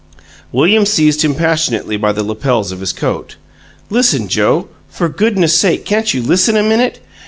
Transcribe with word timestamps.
William 0.51 0.83
seized 0.83 1.23
him 1.23 1.35
passionately 1.35 1.95
by 1.95 2.11
the 2.11 2.23
lapels 2.23 2.71
of 2.71 2.79
his 2.79 2.91
coat. 2.91 3.35
"Listen, 3.91 4.27
Joe. 4.27 4.67
For 4.89 5.07
goodness' 5.07 5.55
sake 5.55 5.85
can't 5.85 6.11
you 6.11 6.23
listen 6.23 6.57
a 6.57 6.63
MINUTE? 6.63 6.99